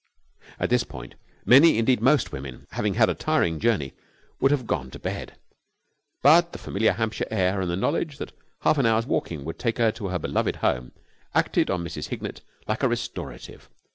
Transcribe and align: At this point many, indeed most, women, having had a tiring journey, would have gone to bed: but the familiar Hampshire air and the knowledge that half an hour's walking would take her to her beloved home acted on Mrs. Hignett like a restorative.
At 0.59 0.71
this 0.71 0.83
point 0.83 1.13
many, 1.45 1.77
indeed 1.77 2.01
most, 2.01 2.31
women, 2.31 2.65
having 2.71 2.95
had 2.95 3.07
a 3.07 3.13
tiring 3.13 3.59
journey, 3.59 3.93
would 4.39 4.49
have 4.49 4.65
gone 4.65 4.89
to 4.89 4.97
bed: 4.97 5.37
but 6.23 6.53
the 6.53 6.57
familiar 6.57 6.93
Hampshire 6.93 7.27
air 7.29 7.61
and 7.61 7.69
the 7.69 7.75
knowledge 7.75 8.17
that 8.17 8.31
half 8.61 8.79
an 8.79 8.87
hour's 8.87 9.05
walking 9.05 9.45
would 9.45 9.59
take 9.59 9.77
her 9.77 9.91
to 9.91 10.07
her 10.07 10.17
beloved 10.17 10.55
home 10.55 10.91
acted 11.35 11.69
on 11.69 11.83
Mrs. 11.83 12.07
Hignett 12.07 12.41
like 12.67 12.81
a 12.81 12.87
restorative. 12.89 13.69